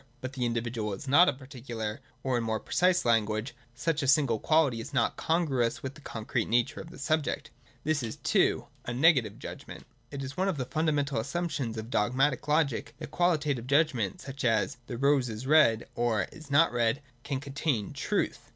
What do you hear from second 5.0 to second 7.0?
congruous with the concrete nature of the